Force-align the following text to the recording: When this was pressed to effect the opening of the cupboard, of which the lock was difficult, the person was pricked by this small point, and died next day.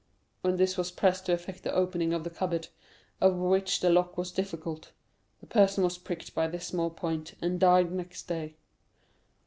When 0.41 0.55
this 0.57 0.77
was 0.79 0.89
pressed 0.89 1.27
to 1.27 1.33
effect 1.33 1.61
the 1.61 1.71
opening 1.75 2.11
of 2.11 2.23
the 2.23 2.31
cupboard, 2.31 2.69
of 3.21 3.35
which 3.35 3.81
the 3.81 3.91
lock 3.91 4.17
was 4.17 4.31
difficult, 4.31 4.93
the 5.41 5.45
person 5.45 5.83
was 5.83 5.99
pricked 5.99 6.33
by 6.33 6.47
this 6.47 6.65
small 6.65 6.89
point, 6.89 7.35
and 7.39 7.59
died 7.59 7.91
next 7.91 8.23
day. 8.23 8.55